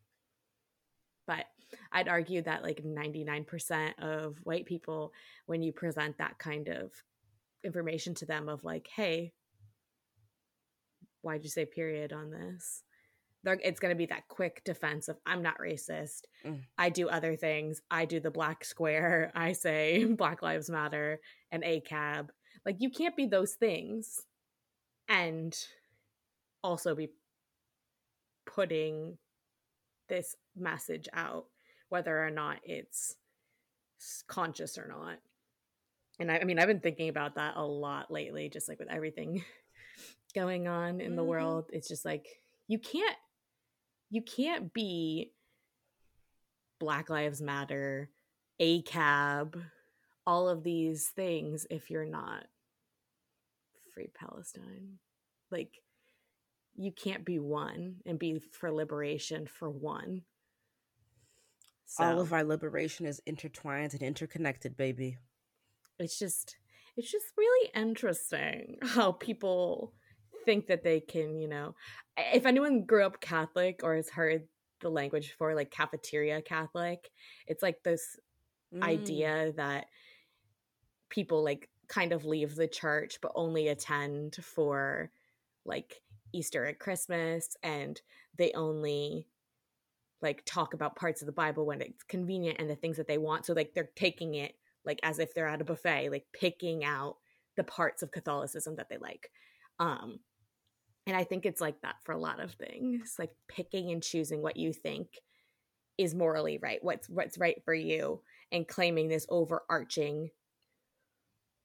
[1.26, 1.46] but
[1.92, 5.12] I'd argue that like 99% of white people,
[5.46, 6.92] when you present that kind of
[7.64, 9.32] information to them of like, hey,
[11.22, 12.82] why'd you say period on this?
[13.42, 16.22] They're, it's going to be that quick defense of I'm not racist.
[16.44, 16.60] Mm.
[16.78, 17.80] I do other things.
[17.90, 19.32] I do the black square.
[19.34, 21.20] I say Black Lives Matter
[21.52, 22.28] and ACAB.
[22.64, 24.22] Like you can't be those things
[25.08, 25.56] and
[26.66, 27.11] also be
[28.44, 29.16] putting
[30.09, 31.46] this message out
[31.88, 33.14] whether or not it's
[34.26, 35.18] conscious or not.
[36.18, 38.90] And I, I mean, I've been thinking about that a lot lately, just like with
[38.90, 39.44] everything
[40.35, 41.16] going on in mm-hmm.
[41.16, 41.70] the world.
[41.72, 42.26] It's just like
[42.66, 43.16] you can't,
[44.11, 45.33] you can't be
[46.81, 48.11] Black Lives Matter,
[48.61, 49.62] ACAB,
[50.26, 52.44] all of these things if you're not
[53.94, 54.98] free Palestine.
[55.50, 55.81] Like,
[56.76, 60.22] you can't be one and be for liberation for one
[61.86, 65.18] so, All of our liberation is intertwined and interconnected, baby.
[66.00, 66.56] It's just
[66.96, 69.94] it's just really interesting how people
[70.44, 71.74] think that they can, you know,
[72.16, 74.48] if anyone grew up Catholic or has heard
[74.80, 77.08] the language for like cafeteria Catholic,
[77.46, 78.18] it's like this
[78.74, 78.82] mm.
[78.82, 79.86] idea that
[81.08, 85.08] people like kind of leave the church but only attend for
[85.64, 86.00] like
[86.37, 88.01] Easter and Christmas and
[88.37, 89.27] they only
[90.22, 93.18] like talk about parts of the Bible when it's convenient and the things that they
[93.18, 93.46] want.
[93.46, 97.16] So like they're taking it like as if they're at a buffet, like picking out
[97.57, 99.31] the parts of Catholicism that they like.
[99.79, 100.20] Um
[101.07, 104.42] and I think it's like that for a lot of things, like picking and choosing
[104.42, 105.20] what you think
[105.99, 108.20] is morally right, what's what's right for you
[108.53, 110.31] and claiming this overarching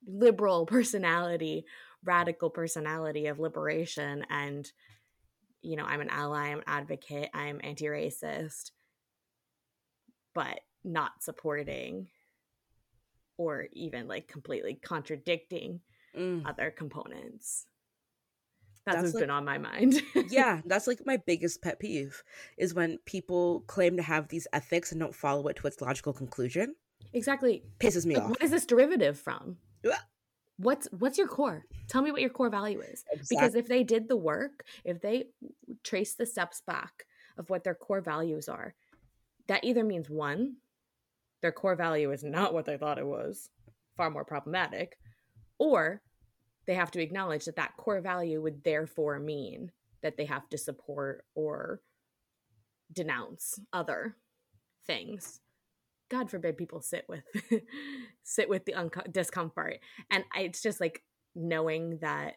[0.06, 1.64] liberal personality,
[2.04, 4.70] radical personality of liberation and
[5.62, 8.72] you know, I'm an ally, I'm an advocate, I'm anti racist,
[10.34, 12.08] but not supporting
[13.38, 15.80] or even like completely contradicting
[16.16, 16.42] mm.
[16.44, 17.66] other components.
[18.84, 20.02] That's, that's what's like, been on my mind.
[20.28, 22.22] yeah, that's like my biggest pet peeve
[22.58, 26.12] is when people claim to have these ethics and don't follow it to its logical
[26.12, 26.74] conclusion.
[27.12, 27.62] Exactly.
[27.78, 28.30] Pisses me like, off.
[28.30, 29.58] What is this derivative from?
[30.58, 33.24] What's what's your core tell me what your core value is exactly.
[33.30, 35.24] because if they did the work if they
[35.82, 37.06] trace the steps back
[37.38, 38.74] of what their core values are
[39.48, 40.54] that either means one
[41.40, 43.50] their core value is not what they thought it was
[43.96, 44.98] far more problematic
[45.58, 46.02] or
[46.66, 49.72] they have to acknowledge that that core value would therefore mean
[50.02, 51.80] that they have to support or
[52.92, 54.16] denounce other
[54.86, 55.40] things
[56.12, 57.24] god forbid people sit with
[58.22, 61.02] sit with the unco- discomfort and it's just like
[61.34, 62.34] knowing that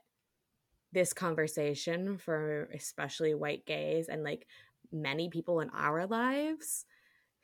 [0.93, 4.47] this conversation for especially white gays and like
[4.93, 6.85] many people in our lives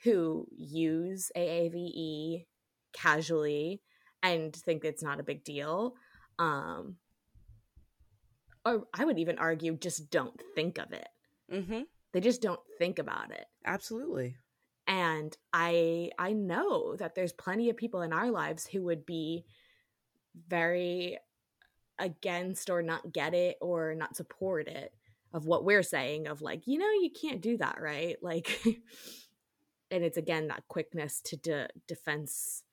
[0.04, 2.46] who use AAVE
[2.94, 3.82] casually
[4.24, 5.96] and think it's not a big deal
[6.40, 6.96] um
[8.66, 11.08] or I would even argue just don't think of it.
[11.52, 11.82] Mm-hmm.
[12.14, 13.46] They just don't think about it.
[13.66, 14.36] Absolutely.
[14.92, 19.46] And I I know that there's plenty of people in our lives who would be
[20.50, 21.18] very
[21.98, 24.94] against or not get it or not support it
[25.34, 28.18] of what we're saying of like, you know, you can't do that, right?
[28.22, 28.62] Like
[29.92, 32.64] and it's again that quickness to de- defense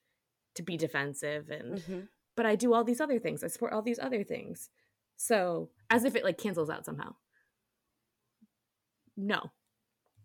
[0.57, 2.01] to be defensive and Mm-hmm.
[2.35, 3.45] but I do all these other things.
[3.45, 4.71] I support all these other things.
[5.16, 7.14] So, as if it like cancels out somehow.
[9.16, 9.51] No.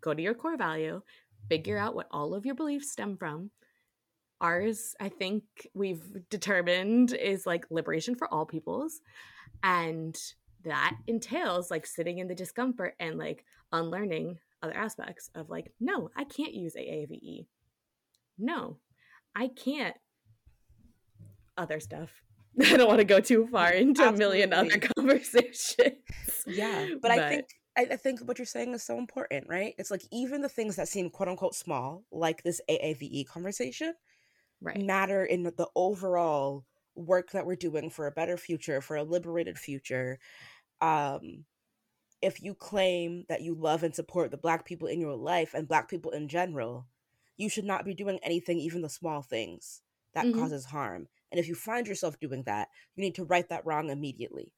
[0.01, 1.01] Go to your core value,
[1.49, 3.51] figure out what all of your beliefs stem from.
[4.41, 8.99] Ours, I think we've determined is like liberation for all peoples.
[9.61, 10.17] And
[10.63, 16.09] that entails like sitting in the discomfort and like unlearning other aspects of like, no,
[16.15, 17.45] I can't use AAVE.
[18.37, 18.77] No,
[19.35, 19.95] I can't
[21.57, 22.09] other stuff.
[22.61, 25.95] I don't want to go too far into a million other conversations.
[26.45, 29.73] Yeah, but, I think I, I think what you're saying is so important, right?
[29.77, 33.95] It's like even the things that seem quote unquote small, like this AAVE conversation,
[34.61, 34.85] right.
[34.87, 36.65] matter in the overall
[36.95, 40.19] work that we're doing for a better future, for a liberated future.
[40.81, 41.45] Um,
[42.21, 45.67] if you claim that you love and support the black people in your life and
[45.67, 46.87] black people in general,
[47.37, 50.31] you should not be doing anything, even the small things that Mhm.
[50.31, 51.09] causes harm.
[51.31, 54.53] And if you find yourself doing that, you need to right that wrong immediately.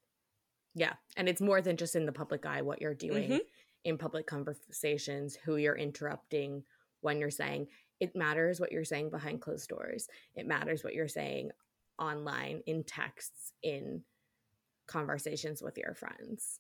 [0.76, 0.94] Yeah.
[1.18, 3.42] And it's more than just in the public eye what you're doing Mhm.
[3.86, 6.66] in public conversations, who you're interrupting
[7.02, 7.70] when you're saying.
[8.02, 10.10] It matters what you're saying behind closed doors.
[10.36, 11.52] It matters what you're saying
[11.98, 14.04] online, in texts, in
[14.86, 16.60] conversations with your friends.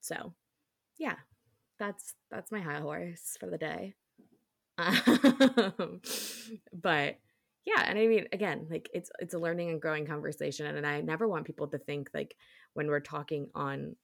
[0.00, 0.34] So,
[0.98, 1.16] yeah.
[1.78, 3.94] That's that's my high horse for the day.
[4.78, 6.00] Um,
[6.72, 7.18] but
[7.64, 11.00] yeah and i mean again like it's it's a learning and growing conversation and i
[11.00, 12.34] never want people to think like
[12.74, 13.96] when we're talking on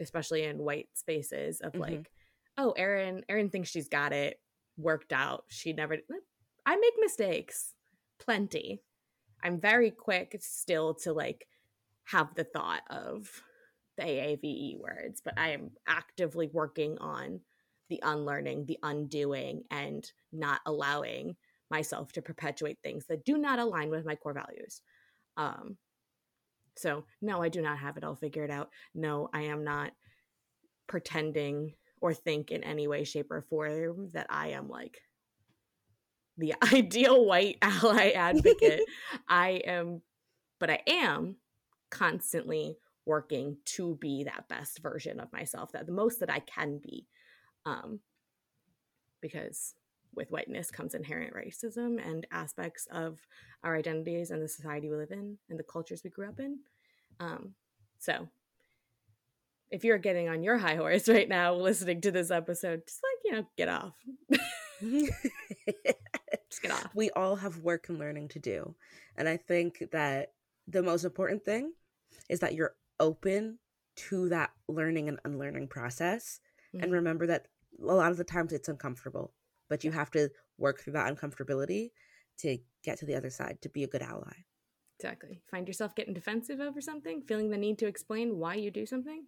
[0.00, 1.80] especially in white spaces of Mhm.
[1.80, 2.10] like
[2.58, 4.40] oh erin erin thinks she's got it
[4.76, 5.96] worked out she never
[6.66, 7.74] i make mistakes
[8.18, 8.82] plenty
[9.42, 11.46] i'm very quick still to like
[12.04, 13.42] have the thought of
[13.96, 17.40] the aave words but i am actively working on
[17.88, 21.36] the unlearning the undoing and not allowing
[21.70, 24.80] myself to perpetuate things that do not align with my core values.
[25.36, 25.76] Um,
[26.76, 28.70] so, no, I do not have it all figured out.
[28.94, 29.92] No, I am not
[30.86, 35.00] pretending or think in any way, shape, or form that I am like
[36.36, 38.82] the ideal white ally advocate.
[39.28, 40.02] I am,
[40.58, 41.36] but I am
[41.90, 46.78] constantly working to be that best version of myself, that the most that I can
[46.78, 47.06] be.
[47.66, 48.00] Um,
[49.20, 49.74] because
[50.16, 53.18] with whiteness comes inherent racism and aspects of
[53.62, 56.58] our identities and the society we live in and the cultures we grew up in.
[57.20, 57.54] Um,
[57.98, 58.28] so,
[59.70, 63.24] if you're getting on your high horse right now listening to this episode, just like,
[63.24, 63.94] you know, get off.
[66.50, 66.90] just get off.
[66.94, 68.74] we all have work and learning to do.
[69.16, 70.32] And I think that
[70.68, 71.72] the most important thing
[72.28, 73.58] is that you're open
[73.96, 76.40] to that learning and unlearning process.
[76.72, 76.92] And Mhm.
[76.92, 77.48] remember that
[77.80, 79.32] a lot of the times it's uncomfortable,
[79.74, 81.90] but you have to work through that uncomfortability
[82.38, 84.36] to get to the other side to be a good ally.
[85.00, 85.42] Exactly.
[85.50, 89.24] Find yourself getting defensive over something, feeling the need to explain why you do something.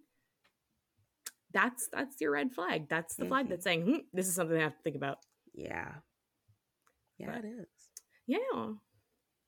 [1.51, 2.87] That's that's your red flag.
[2.87, 3.49] That's the flag Mhm.
[3.49, 5.17] that's saying, hmm, this is something I have to think about.
[5.53, 5.95] Yeah.
[7.17, 7.89] Yeah, But- it is.
[8.25, 8.73] Yeah,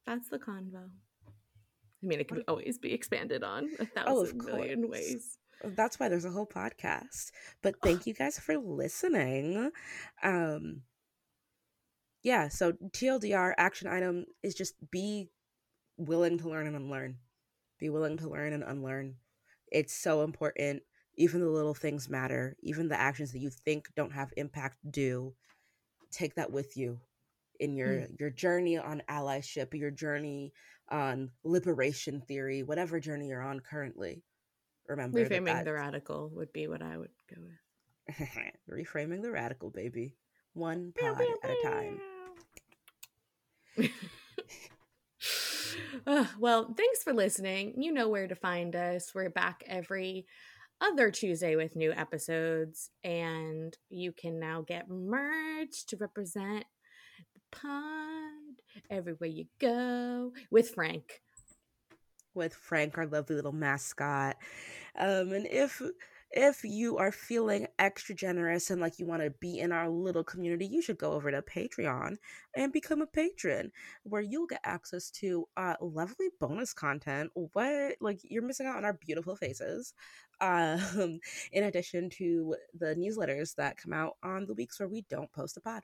[0.05, 0.89] that's the convo.
[1.27, 4.91] I mean, it can always be expanded on a Oh, thousand million course.
[4.91, 5.37] ways.
[5.63, 7.31] That's why there's a whole podcast.
[7.61, 9.71] But thank you guys for listening.
[10.23, 10.83] Um
[12.23, 15.29] yeah, so TLDR action item is just be
[15.97, 17.17] willing to learn and unlearn.
[17.79, 19.15] Be willing to learn and unlearn.
[19.71, 20.83] It's so important.
[21.15, 22.55] Even the little things matter.
[22.61, 25.33] Even the actions that you think don't have impact do.
[26.11, 26.99] Take that with you
[27.59, 28.13] in your hmm.
[28.19, 30.53] your journey on allyship, your journey
[30.89, 34.23] on liberation theory, whatever journey you're on currently.
[34.87, 38.27] Remember that Reframing the radical would be what I would go with.
[38.71, 40.15] reframing the radical baby
[40.53, 41.99] one pod at a time.
[46.07, 47.73] Uh, well, thanks for listening.
[47.77, 49.11] You know where to find us.
[49.13, 50.25] We're back every
[50.81, 56.65] other Tuesday with new episodes, and you can now get merch to represent
[57.33, 61.21] the pod everywhere you go with Frank.
[62.33, 64.37] With Frank, our lovely little mascot.
[64.97, 65.81] Um, and if
[66.31, 70.23] if you are feeling extra generous and like you want to be in our little
[70.23, 72.17] community, you should go over to Patreon
[72.55, 73.71] and become a patron,
[74.03, 77.31] where you'll get access to uh, lovely bonus content.
[77.33, 79.93] What like you're missing out on our beautiful faces,
[80.41, 81.19] um,
[81.51, 85.57] in addition to the newsletters that come out on the weeks where we don't post
[85.57, 85.81] a pod.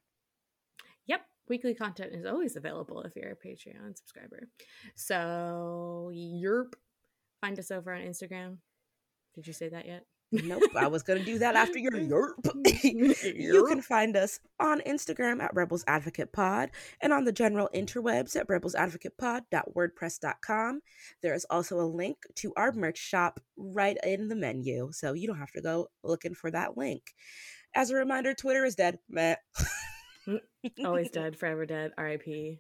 [1.08, 4.48] Yep, weekly content is always available if you're a Patreon subscriber.
[4.96, 6.74] So, yerp,
[7.42, 8.58] find us over on Instagram.
[9.34, 10.06] Did you say that yet?
[10.44, 12.84] Nope, I was going to do that after your yerp.
[12.84, 16.70] you can find us on Instagram at Rebels Advocate Pod
[17.02, 20.82] and on the general interwebs at rebelsadvocatepod.wordpress.com.
[21.22, 25.28] There is also a link to our merch shop right in the menu, so you
[25.28, 27.14] don't have to go looking for that link.
[27.76, 29.00] As a reminder, Twitter is dead.
[29.10, 29.36] Meh.
[30.84, 31.92] Always dead, forever dead.
[31.98, 32.60] R.I.P.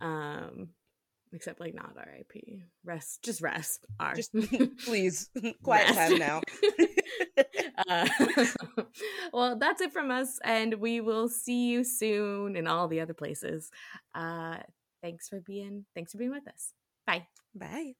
[0.00, 0.68] Um,
[1.32, 2.60] except like not RIP.
[2.84, 3.86] Rest, just rest.
[3.98, 4.14] R.
[4.14, 4.32] Just
[4.84, 5.30] please,
[5.62, 5.98] quiet rest.
[5.98, 6.40] time now.
[7.88, 8.08] uh,
[9.32, 13.14] well, that's it from us, and we will see you soon in all the other
[13.14, 13.70] places.
[14.14, 14.58] Uh,
[15.02, 15.84] thanks for being.
[15.94, 16.72] Thanks for being with us.
[17.06, 17.26] Bye.
[17.54, 17.94] Bye.